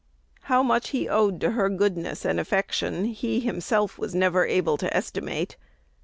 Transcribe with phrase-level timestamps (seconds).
[0.45, 4.91] How much he owed to her goodness and affection, he was himself never able to
[4.97, 5.57] estimate.